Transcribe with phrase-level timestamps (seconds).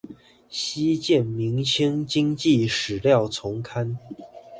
[0.49, 3.99] 稀見明清經濟史料叢刊